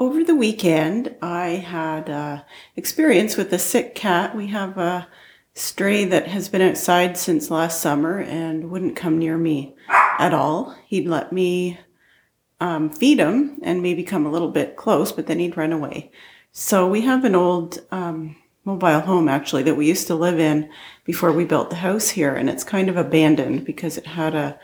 Over 0.00 0.24
the 0.24 0.34
weekend, 0.34 1.14
I 1.22 1.50
had 1.50 2.10
uh, 2.10 2.42
experience 2.74 3.36
with 3.36 3.52
a 3.52 3.58
sick 3.60 3.94
cat. 3.94 4.34
We 4.34 4.48
have 4.48 4.76
a 4.76 5.06
stray 5.54 6.04
that 6.06 6.26
has 6.26 6.48
been 6.48 6.60
outside 6.60 7.16
since 7.16 7.52
last 7.52 7.80
summer 7.80 8.18
and 8.18 8.68
wouldn't 8.68 8.96
come 8.96 9.16
near 9.16 9.38
me 9.38 9.76
at 10.18 10.34
all. 10.34 10.74
He'd 10.88 11.06
let 11.06 11.32
me 11.32 11.78
um, 12.60 12.90
feed 12.90 13.20
him 13.20 13.60
and 13.62 13.80
maybe 13.80 14.02
come 14.02 14.26
a 14.26 14.32
little 14.32 14.50
bit 14.50 14.74
close, 14.74 15.12
but 15.12 15.28
then 15.28 15.38
he'd 15.38 15.56
run 15.56 15.72
away. 15.72 16.10
So 16.50 16.88
we 16.88 17.02
have 17.02 17.24
an 17.24 17.36
old 17.36 17.78
um, 17.92 18.34
mobile 18.64 19.00
home 19.00 19.28
actually 19.28 19.62
that 19.62 19.76
we 19.76 19.86
used 19.86 20.06
to 20.06 20.14
live 20.14 20.38
in 20.38 20.70
before 21.04 21.32
we 21.32 21.44
built 21.44 21.70
the 21.70 21.76
house 21.76 22.10
here 22.10 22.34
and 22.34 22.48
it's 22.48 22.64
kind 22.64 22.88
of 22.88 22.96
abandoned 22.96 23.64
because 23.64 23.98
it 23.98 24.06
had 24.06 24.34
a 24.34 24.58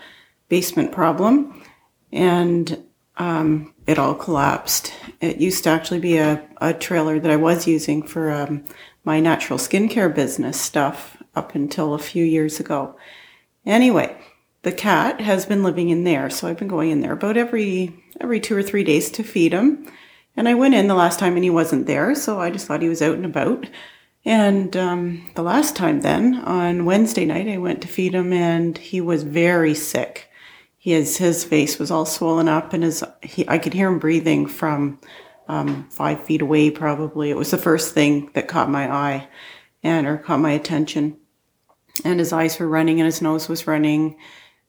basement 0.48 0.92
problem 0.92 1.62
and 2.12 2.84
um, 3.16 3.74
it 3.86 3.98
all 3.98 4.14
collapsed. 4.14 4.92
It 5.20 5.38
used 5.38 5.64
to 5.64 5.70
actually 5.70 5.98
be 5.98 6.18
a, 6.18 6.46
a 6.60 6.72
trailer 6.72 7.18
that 7.18 7.30
i 7.30 7.36
was 7.36 7.66
using 7.66 8.02
for 8.02 8.30
um, 8.30 8.64
my 9.04 9.18
natural 9.18 9.58
skincare 9.58 10.14
business 10.14 10.60
stuff 10.60 11.20
up 11.34 11.54
until 11.54 11.94
a 11.94 11.98
few 11.98 12.24
years 12.24 12.60
ago. 12.60 12.96
Anyway 13.66 14.16
the 14.62 14.72
cat 14.72 15.20
has 15.20 15.46
been 15.46 15.62
living 15.62 15.88
in 15.88 16.04
there 16.04 16.28
so 16.28 16.48
i've 16.48 16.58
been 16.58 16.68
going 16.68 16.90
in 16.90 17.00
there 17.00 17.12
about 17.12 17.36
every 17.36 17.94
every 18.20 18.40
two 18.40 18.56
or 18.56 18.62
three 18.62 18.84
days 18.84 19.10
to 19.10 19.22
feed 19.22 19.52
him 19.52 19.86
and 20.38 20.48
I 20.48 20.54
went 20.54 20.74
in 20.74 20.86
the 20.86 20.94
last 20.94 21.18
time 21.18 21.34
and 21.34 21.42
he 21.42 21.50
wasn't 21.50 21.88
there, 21.88 22.14
so 22.14 22.38
I 22.38 22.50
just 22.50 22.68
thought 22.68 22.80
he 22.80 22.88
was 22.88 23.02
out 23.02 23.16
and 23.16 23.24
about. 23.24 23.66
And 24.24 24.76
um, 24.76 25.28
the 25.34 25.42
last 25.42 25.74
time 25.74 26.02
then, 26.02 26.36
on 26.36 26.84
Wednesday 26.84 27.24
night, 27.24 27.48
I 27.48 27.58
went 27.58 27.82
to 27.82 27.88
feed 27.88 28.14
him 28.14 28.32
and 28.32 28.78
he 28.78 29.00
was 29.00 29.24
very 29.24 29.74
sick. 29.74 30.30
His, 30.76 31.16
his 31.16 31.42
face 31.42 31.80
was 31.80 31.90
all 31.90 32.06
swollen 32.06 32.46
up 32.46 32.72
and 32.72 32.84
his, 32.84 33.02
he, 33.20 33.48
I 33.48 33.58
could 33.58 33.74
hear 33.74 33.88
him 33.88 33.98
breathing 33.98 34.46
from 34.46 35.00
um, 35.48 35.88
five 35.90 36.22
feet 36.22 36.40
away 36.40 36.70
probably. 36.70 37.30
It 37.30 37.36
was 37.36 37.50
the 37.50 37.58
first 37.58 37.92
thing 37.92 38.30
that 38.34 38.46
caught 38.46 38.70
my 38.70 38.88
eye 38.88 39.28
and 39.82 40.06
or 40.06 40.18
caught 40.18 40.38
my 40.38 40.52
attention. 40.52 41.16
And 42.04 42.20
his 42.20 42.32
eyes 42.32 42.60
were 42.60 42.68
running 42.68 43.00
and 43.00 43.06
his 43.06 43.20
nose 43.20 43.48
was 43.48 43.66
running 43.66 44.16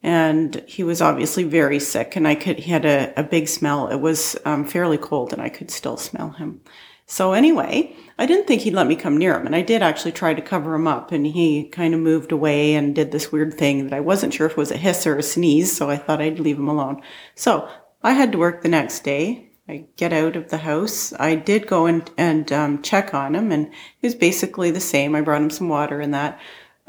and 0.01 0.63
he 0.67 0.83
was 0.83 1.01
obviously 1.01 1.43
very 1.43 1.79
sick 1.79 2.15
and 2.15 2.27
i 2.27 2.35
could 2.35 2.59
he 2.59 2.71
had 2.71 2.85
a, 2.85 3.13
a 3.19 3.23
big 3.23 3.47
smell 3.47 3.87
it 3.87 3.99
was 3.99 4.37
um, 4.45 4.65
fairly 4.65 4.97
cold 4.97 5.33
and 5.33 5.41
i 5.41 5.49
could 5.49 5.69
still 5.69 5.97
smell 5.97 6.31
him 6.31 6.61
so 7.05 7.33
anyway 7.33 7.95
i 8.17 8.25
didn't 8.25 8.47
think 8.47 8.61
he'd 8.61 8.73
let 8.73 8.87
me 8.87 8.95
come 8.95 9.17
near 9.17 9.37
him 9.37 9.45
and 9.45 9.55
i 9.55 9.61
did 9.61 9.81
actually 9.81 10.11
try 10.11 10.33
to 10.33 10.41
cover 10.41 10.73
him 10.73 10.87
up 10.87 11.11
and 11.11 11.27
he 11.27 11.67
kind 11.69 11.93
of 11.93 11.99
moved 11.99 12.31
away 12.31 12.75
and 12.75 12.95
did 12.95 13.11
this 13.11 13.31
weird 13.31 13.53
thing 13.53 13.83
that 13.83 13.93
i 13.95 13.99
wasn't 13.99 14.33
sure 14.33 14.47
if 14.47 14.53
it 14.53 14.57
was 14.57 14.71
a 14.71 14.77
hiss 14.77 15.05
or 15.05 15.17
a 15.17 15.23
sneeze 15.23 15.75
so 15.75 15.89
i 15.89 15.97
thought 15.97 16.21
i'd 16.21 16.39
leave 16.39 16.57
him 16.57 16.69
alone 16.69 17.01
so 17.35 17.67
i 18.03 18.13
had 18.13 18.31
to 18.31 18.37
work 18.37 18.61
the 18.61 18.69
next 18.69 19.03
day 19.03 19.49
I 19.69 19.85
get 19.97 20.11
out 20.11 20.35
of 20.35 20.49
the 20.49 20.57
house. 20.57 21.13
I 21.19 21.35
did 21.35 21.67
go 21.67 21.85
and, 21.85 22.09
and 22.17 22.51
um, 22.51 22.81
check 22.81 23.13
on 23.13 23.35
him, 23.35 23.51
and 23.51 23.71
he 23.99 24.07
was 24.07 24.15
basically 24.15 24.71
the 24.71 24.79
same. 24.79 25.13
I 25.13 25.21
brought 25.21 25.43
him 25.43 25.51
some 25.51 25.69
water 25.69 26.01
and 26.01 26.11
that. 26.11 26.39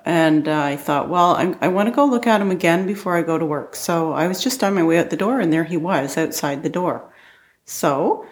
And 0.04 0.48
uh, 0.48 0.62
I 0.62 0.76
thought, 0.76 1.08
well, 1.08 1.34
I'm, 1.36 1.56
i 1.60 1.68
want 1.68 1.88
to 1.88 1.94
go 1.94 2.04
look 2.04 2.26
at 2.26 2.40
him 2.40 2.50
again 2.50 2.86
before 2.86 3.16
I 3.16 3.22
go 3.22 3.38
to 3.38 3.44
work. 3.44 3.76
So 3.76 4.12
I 4.12 4.28
was 4.28 4.42
just 4.42 4.64
on 4.64 4.74
my 4.74 4.82
way 4.82 4.98
out 4.98 5.10
the 5.10 5.16
door, 5.16 5.40
and 5.40 5.52
there 5.52 5.64
he 5.64 5.76
was 5.76 6.16
outside 6.16 6.62
the 6.62 6.68
door. 6.68 7.12
So 7.64 8.26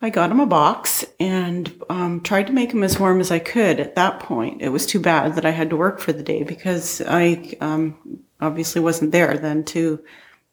I 0.00 0.10
got 0.10 0.30
him 0.30 0.40
a 0.40 0.46
box 0.46 1.04
and 1.18 1.72
um, 1.88 2.20
tried 2.20 2.46
to 2.48 2.52
make 2.52 2.72
him 2.72 2.82
as 2.82 3.00
warm 3.00 3.20
as 3.20 3.30
I 3.30 3.38
could 3.38 3.80
at 3.80 3.94
that 3.94 4.20
point. 4.20 4.60
It 4.60 4.68
was 4.68 4.86
too 4.86 5.00
bad 5.00 5.34
that 5.34 5.46
I 5.46 5.50
had 5.50 5.70
to 5.70 5.76
work 5.76 6.00
for 6.00 6.12
the 6.12 6.22
day 6.22 6.42
because 6.42 7.00
I 7.00 7.54
um, 7.60 8.20
obviously 8.40 8.80
wasn't 8.80 9.12
there 9.12 9.36
then 9.38 9.64
to 9.64 10.02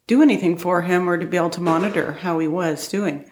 do 0.06 0.22
anything 0.22 0.56
for 0.56 0.82
him 0.82 1.08
or 1.08 1.18
to 1.18 1.26
be 1.26 1.36
able 1.36 1.50
to 1.50 1.60
monitor 1.60 2.12
how 2.12 2.38
he 2.38 2.48
was 2.48 2.88
doing. 2.88 3.30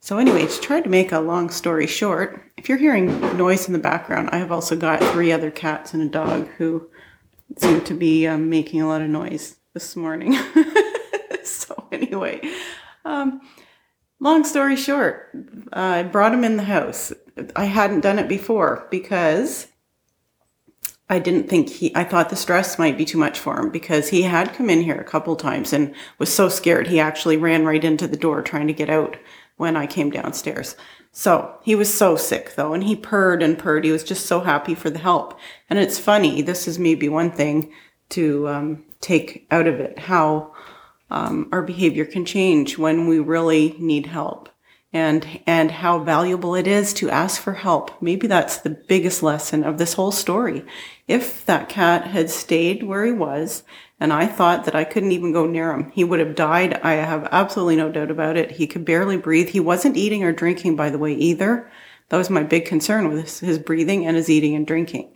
So, 0.00 0.18
anyway, 0.18 0.46
to 0.46 0.60
try 0.60 0.80
to 0.80 0.88
make 0.88 1.12
a 1.12 1.20
long 1.20 1.50
story 1.50 1.86
short, 1.86 2.42
if 2.56 2.68
you're 2.68 2.78
hearing 2.78 3.20
noise 3.36 3.66
in 3.66 3.72
the 3.72 3.78
background, 3.78 4.30
I 4.32 4.38
have 4.38 4.52
also 4.52 4.76
got 4.76 5.02
three 5.12 5.32
other 5.32 5.50
cats 5.50 5.92
and 5.92 6.02
a 6.02 6.08
dog 6.08 6.48
who 6.56 6.88
seem 7.56 7.82
to 7.82 7.94
be 7.94 8.26
um, 8.26 8.48
making 8.48 8.80
a 8.80 8.88
lot 8.88 9.02
of 9.02 9.10
noise 9.10 9.56
this 9.74 9.96
morning. 9.96 10.38
so, 11.44 11.88
anyway, 11.90 12.40
um, 13.04 13.40
long 14.20 14.44
story 14.44 14.76
short, 14.76 15.30
I 15.72 16.04
brought 16.04 16.32
him 16.34 16.44
in 16.44 16.56
the 16.56 16.64
house. 16.64 17.12
I 17.56 17.64
hadn't 17.64 18.00
done 18.00 18.18
it 18.18 18.28
before 18.28 18.86
because 18.90 19.66
I 21.10 21.18
didn't 21.18 21.48
think 21.48 21.70
he, 21.70 21.94
I 21.96 22.04
thought 22.04 22.28
the 22.28 22.36
stress 22.36 22.78
might 22.78 22.98
be 22.98 23.04
too 23.04 23.18
much 23.18 23.38
for 23.38 23.58
him 23.58 23.70
because 23.70 24.08
he 24.08 24.22
had 24.22 24.54
come 24.54 24.68
in 24.68 24.82
here 24.82 24.96
a 24.96 25.04
couple 25.04 25.34
times 25.36 25.72
and 25.72 25.94
was 26.18 26.32
so 26.32 26.48
scared 26.48 26.86
he 26.86 27.00
actually 27.00 27.36
ran 27.36 27.64
right 27.64 27.82
into 27.82 28.06
the 28.06 28.16
door 28.16 28.42
trying 28.42 28.66
to 28.66 28.72
get 28.72 28.90
out 28.90 29.16
when 29.58 29.76
I 29.76 29.86
came 29.86 30.08
downstairs. 30.10 30.74
So 31.12 31.58
he 31.62 31.74
was 31.74 31.92
so 31.92 32.16
sick 32.16 32.54
though, 32.54 32.72
and 32.72 32.84
he 32.84 32.96
purred 32.96 33.42
and 33.42 33.58
purred. 33.58 33.84
He 33.84 33.92
was 33.92 34.04
just 34.04 34.26
so 34.26 34.40
happy 34.40 34.74
for 34.74 34.88
the 34.88 34.98
help. 34.98 35.38
And 35.68 35.78
it's 35.78 35.98
funny, 35.98 36.40
this 36.40 36.66
is 36.66 36.78
maybe 36.78 37.08
one 37.08 37.30
thing 37.30 37.70
to 38.10 38.48
um, 38.48 38.84
take 39.00 39.46
out 39.50 39.66
of 39.66 39.80
it 39.80 39.98
how 39.98 40.54
um, 41.10 41.48
our 41.52 41.62
behavior 41.62 42.04
can 42.04 42.24
change 42.24 42.78
when 42.78 43.06
we 43.06 43.18
really 43.18 43.74
need 43.78 44.06
help 44.06 44.48
and 44.92 45.40
and 45.46 45.70
how 45.70 45.98
valuable 45.98 46.54
it 46.54 46.66
is 46.66 46.94
to 46.94 47.10
ask 47.10 47.40
for 47.40 47.54
help. 47.54 48.00
Maybe 48.00 48.26
that's 48.26 48.58
the 48.58 48.70
biggest 48.70 49.22
lesson 49.22 49.64
of 49.64 49.78
this 49.78 49.94
whole 49.94 50.12
story. 50.12 50.64
If 51.06 51.44
that 51.46 51.68
cat 51.68 52.06
had 52.06 52.30
stayed 52.30 52.82
where 52.82 53.04
he 53.04 53.12
was 53.12 53.64
and 54.00 54.12
I 54.12 54.26
thought 54.26 54.64
that 54.64 54.76
I 54.76 54.84
couldn't 54.84 55.12
even 55.12 55.32
go 55.32 55.46
near 55.46 55.72
him. 55.72 55.90
He 55.90 56.04
would 56.04 56.20
have 56.20 56.34
died. 56.34 56.74
I 56.82 56.94
have 56.94 57.28
absolutely 57.32 57.76
no 57.76 57.90
doubt 57.90 58.10
about 58.10 58.36
it. 58.36 58.52
He 58.52 58.66
could 58.66 58.84
barely 58.84 59.16
breathe. 59.16 59.48
He 59.48 59.60
wasn't 59.60 59.96
eating 59.96 60.22
or 60.22 60.32
drinking, 60.32 60.76
by 60.76 60.90
the 60.90 60.98
way, 60.98 61.14
either. 61.14 61.70
That 62.08 62.16
was 62.16 62.30
my 62.30 62.42
big 62.42 62.64
concern 62.64 63.08
with 63.08 63.40
his, 63.40 63.58
breathing 63.58 64.06
and 64.06 64.16
his 64.16 64.30
eating 64.30 64.54
and 64.54 64.66
drinking. 64.66 65.12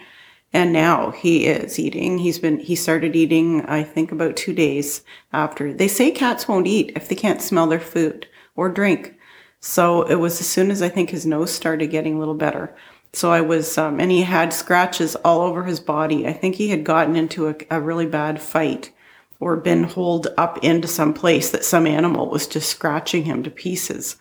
And 0.52 0.72
now 0.72 1.12
he 1.12 1.46
is 1.46 1.78
eating. 1.78 2.18
He's 2.18 2.38
been, 2.38 2.58
he 2.58 2.74
started 2.74 3.16
eating, 3.16 3.62
I 3.62 3.82
think 3.84 4.12
about 4.12 4.36
two 4.36 4.52
days 4.52 5.02
after. 5.32 5.72
They 5.72 5.88
say 5.88 6.10
cats 6.10 6.46
won't 6.46 6.66
eat 6.66 6.92
if 6.94 7.08
they 7.08 7.14
can't 7.14 7.40
smell 7.40 7.68
their 7.68 7.80
food 7.80 8.26
or 8.56 8.68
drink. 8.68 9.14
So 9.60 10.02
it 10.02 10.16
was 10.16 10.40
as 10.40 10.46
soon 10.48 10.70
as 10.70 10.82
I 10.82 10.88
think 10.88 11.10
his 11.10 11.24
nose 11.24 11.52
started 11.52 11.86
getting 11.86 12.16
a 12.16 12.18
little 12.18 12.34
better. 12.34 12.76
So 13.14 13.30
I 13.30 13.42
was, 13.42 13.76
um, 13.76 14.00
and 14.00 14.10
he 14.10 14.22
had 14.22 14.52
scratches 14.54 15.16
all 15.16 15.42
over 15.42 15.64
his 15.64 15.80
body. 15.80 16.26
I 16.26 16.32
think 16.32 16.54
he 16.54 16.68
had 16.68 16.84
gotten 16.84 17.14
into 17.14 17.48
a, 17.48 17.56
a 17.70 17.80
really 17.80 18.06
bad 18.06 18.40
fight 18.40 18.90
or 19.38 19.56
been 19.56 19.84
holed 19.84 20.28
up 20.38 20.62
into 20.64 20.88
some 20.88 21.12
place 21.12 21.50
that 21.50 21.64
some 21.64 21.86
animal 21.86 22.30
was 22.30 22.46
just 22.46 22.70
scratching 22.70 23.24
him 23.24 23.42
to 23.42 23.50
pieces. 23.50 24.16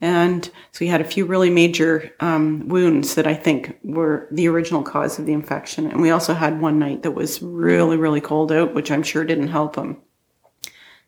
And 0.00 0.50
so 0.72 0.84
he 0.84 0.88
had 0.88 1.00
a 1.00 1.04
few 1.04 1.24
really 1.26 1.50
major 1.50 2.12
um, 2.20 2.68
wounds 2.68 3.14
that 3.14 3.26
I 3.26 3.34
think 3.34 3.78
were 3.84 4.26
the 4.30 4.48
original 4.48 4.82
cause 4.82 5.18
of 5.18 5.26
the 5.26 5.32
infection. 5.32 5.86
And 5.86 6.02
we 6.02 6.10
also 6.10 6.34
had 6.34 6.60
one 6.60 6.78
night 6.78 7.02
that 7.04 7.12
was 7.12 7.40
really, 7.40 7.96
really 7.96 8.20
cold 8.20 8.50
out, 8.50 8.74
which 8.74 8.90
I'm 8.90 9.02
sure 9.02 9.24
didn't 9.24 9.48
help 9.48 9.76
him. 9.76 9.98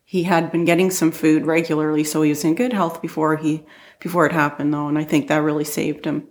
He 0.04 0.22
had 0.22 0.52
been 0.52 0.64
getting 0.64 0.90
some 0.90 1.10
food 1.10 1.46
regularly, 1.46 2.04
so 2.04 2.22
he 2.22 2.30
was 2.30 2.44
in 2.44 2.54
good 2.54 2.72
health 2.72 3.02
before 3.02 3.36
he 3.36 3.64
before 3.98 4.24
it 4.24 4.32
happened, 4.32 4.72
though, 4.72 4.86
and 4.86 4.98
I 4.98 5.04
think 5.04 5.26
that 5.26 5.42
really 5.42 5.64
saved 5.64 6.04
him. 6.04 6.28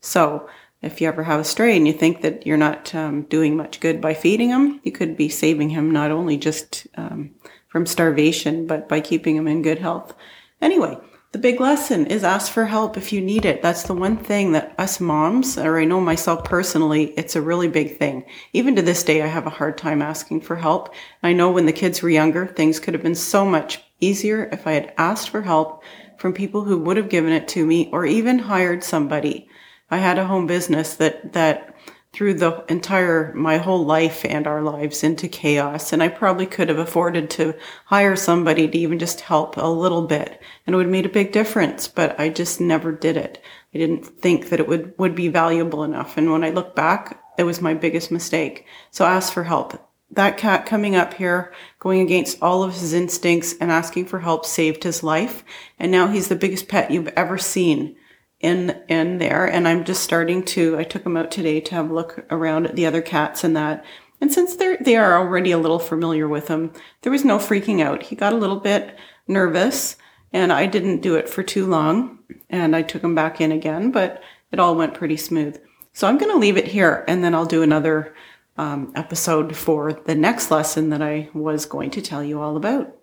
So 0.00 0.48
if 0.80 1.00
you 1.00 1.08
ever 1.08 1.24
have 1.24 1.40
a 1.40 1.44
stray 1.44 1.76
and 1.76 1.86
you 1.86 1.92
think 1.92 2.22
that 2.22 2.46
you're 2.46 2.56
not 2.56 2.94
um, 2.94 3.22
doing 3.22 3.56
much 3.56 3.80
good 3.80 4.00
by 4.00 4.14
feeding 4.14 4.50
him, 4.50 4.80
you 4.84 4.92
could 4.92 5.16
be 5.16 5.28
saving 5.28 5.70
him 5.70 5.90
not 5.90 6.10
only 6.10 6.36
just 6.36 6.86
um, 6.96 7.30
from 7.68 7.84
starvation, 7.84 8.66
but 8.66 8.88
by 8.88 9.00
keeping 9.00 9.36
him 9.36 9.48
in 9.48 9.62
good 9.62 9.78
health. 9.78 10.14
Anyway, 10.60 10.96
the 11.32 11.38
big 11.38 11.60
lesson 11.60 12.06
is 12.06 12.24
ask 12.24 12.50
for 12.50 12.64
help 12.64 12.96
if 12.96 13.12
you 13.12 13.20
need 13.20 13.44
it. 13.44 13.60
That's 13.60 13.82
the 13.82 13.94
one 13.94 14.16
thing 14.16 14.52
that 14.52 14.74
us 14.78 14.98
moms, 14.98 15.58
or 15.58 15.78
I 15.78 15.84
know 15.84 16.00
myself 16.00 16.44
personally, 16.44 17.12
it's 17.18 17.36
a 17.36 17.42
really 17.42 17.68
big 17.68 17.98
thing. 17.98 18.24
Even 18.54 18.74
to 18.76 18.82
this 18.82 19.02
day, 19.02 19.20
I 19.20 19.26
have 19.26 19.46
a 19.46 19.50
hard 19.50 19.76
time 19.76 20.00
asking 20.00 20.40
for 20.40 20.56
help. 20.56 20.94
I 21.22 21.34
know 21.34 21.50
when 21.50 21.66
the 21.66 21.72
kids 21.72 22.00
were 22.00 22.08
younger, 22.08 22.46
things 22.46 22.80
could 22.80 22.94
have 22.94 23.02
been 23.02 23.14
so 23.14 23.44
much 23.44 23.82
easier 24.00 24.48
if 24.52 24.66
I 24.66 24.72
had 24.72 24.94
asked 24.96 25.28
for 25.28 25.42
help 25.42 25.82
from 26.18 26.32
people 26.32 26.64
who 26.64 26.78
would 26.78 26.96
have 26.96 27.10
given 27.10 27.32
it 27.32 27.46
to 27.48 27.66
me 27.66 27.90
or 27.92 28.06
even 28.06 28.38
hired 28.38 28.82
somebody. 28.82 29.48
I 29.90 29.98
had 29.98 30.18
a 30.18 30.26
home 30.26 30.46
business 30.46 30.94
that, 30.94 31.32
that 31.32 31.74
threw 32.12 32.34
the 32.34 32.64
entire, 32.68 33.32
my 33.34 33.58
whole 33.58 33.84
life 33.84 34.24
and 34.24 34.46
our 34.46 34.62
lives 34.62 35.04
into 35.04 35.28
chaos. 35.28 35.92
And 35.92 36.02
I 36.02 36.08
probably 36.08 36.46
could 36.46 36.68
have 36.68 36.78
afforded 36.78 37.30
to 37.30 37.54
hire 37.86 38.16
somebody 38.16 38.66
to 38.66 38.78
even 38.78 38.98
just 38.98 39.20
help 39.20 39.56
a 39.56 39.66
little 39.66 40.06
bit 40.06 40.40
and 40.66 40.74
it 40.74 40.76
would 40.76 40.86
have 40.86 40.92
made 40.92 41.06
a 41.06 41.10
big 41.10 41.32
difference, 41.32 41.86
but 41.86 42.18
I 42.18 42.28
just 42.28 42.60
never 42.60 42.92
did 42.92 43.16
it. 43.16 43.42
I 43.74 43.78
didn't 43.78 44.04
think 44.04 44.48
that 44.48 44.60
it 44.60 44.68
would, 44.68 44.94
would 44.98 45.14
be 45.14 45.28
valuable 45.28 45.84
enough. 45.84 46.16
And 46.16 46.32
when 46.32 46.44
I 46.44 46.50
look 46.50 46.74
back, 46.74 47.22
it 47.36 47.44
was 47.44 47.60
my 47.60 47.74
biggest 47.74 48.10
mistake. 48.10 48.66
So 48.90 49.04
ask 49.04 49.32
for 49.32 49.44
help. 49.44 49.74
That 50.10 50.38
cat 50.38 50.64
coming 50.64 50.96
up 50.96 51.14
here, 51.14 51.52
going 51.78 52.00
against 52.00 52.42
all 52.42 52.62
of 52.62 52.72
his 52.72 52.94
instincts 52.94 53.54
and 53.60 53.70
asking 53.70 54.06
for 54.06 54.20
help 54.20 54.46
saved 54.46 54.82
his 54.82 55.02
life. 55.02 55.44
And 55.78 55.92
now 55.92 56.08
he's 56.08 56.28
the 56.28 56.36
biggest 56.36 56.66
pet 56.66 56.90
you've 56.90 57.08
ever 57.08 57.36
seen 57.36 57.96
in 58.40 58.80
in 58.88 59.18
there. 59.18 59.46
And 59.46 59.66
I'm 59.66 59.84
just 59.84 60.02
starting 60.02 60.44
to 60.46 60.78
I 60.78 60.84
took 60.84 61.04
him 61.04 61.16
out 61.16 61.30
today 61.30 61.60
to 61.60 61.74
have 61.74 61.90
a 61.90 61.94
look 61.94 62.24
around 62.30 62.66
at 62.66 62.76
the 62.76 62.86
other 62.86 63.02
cats 63.02 63.44
and 63.44 63.56
that. 63.56 63.84
And 64.20 64.32
since 64.32 64.56
they're 64.56 64.76
they 64.78 64.96
are 64.96 65.18
already 65.18 65.50
a 65.50 65.58
little 65.58 65.78
familiar 65.78 66.28
with 66.28 66.48
him 66.48 66.72
there 67.02 67.12
was 67.12 67.24
no 67.24 67.38
freaking 67.38 67.80
out. 67.82 68.04
He 68.04 68.16
got 68.16 68.32
a 68.32 68.36
little 68.36 68.60
bit 68.60 68.96
nervous 69.26 69.96
and 70.32 70.52
I 70.52 70.66
didn't 70.66 71.00
do 71.00 71.16
it 71.16 71.28
for 71.28 71.42
too 71.42 71.66
long 71.66 72.18
and 72.48 72.76
I 72.76 72.82
took 72.82 73.02
him 73.02 73.14
back 73.14 73.40
in 73.40 73.52
again 73.52 73.90
but 73.90 74.22
it 74.52 74.60
all 74.60 74.76
went 74.76 74.94
pretty 74.94 75.16
smooth. 75.16 75.60
So 75.92 76.06
I'm 76.06 76.18
going 76.18 76.32
to 76.32 76.38
leave 76.38 76.56
it 76.56 76.68
here 76.68 77.04
and 77.08 77.24
then 77.24 77.34
I'll 77.34 77.44
do 77.44 77.62
another 77.62 78.14
um, 78.56 78.92
episode 78.94 79.56
for 79.56 79.92
the 79.92 80.14
next 80.14 80.50
lesson 80.50 80.90
that 80.90 81.02
I 81.02 81.28
was 81.32 81.66
going 81.66 81.90
to 81.92 82.02
tell 82.02 82.22
you 82.22 82.40
all 82.40 82.56
about. 82.56 82.94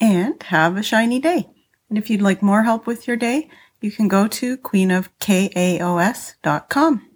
And 0.00 0.42
have 0.44 0.76
a 0.76 0.82
shiny 0.82 1.18
day. 1.18 1.48
And 1.88 1.98
if 1.98 2.08
you'd 2.08 2.22
like 2.22 2.42
more 2.42 2.62
help 2.62 2.86
with 2.86 3.06
your 3.06 3.16
day 3.16 3.50
you 3.80 3.90
can 3.90 4.08
go 4.08 4.28
to 4.28 4.58
queenofkaos.com. 4.58 7.09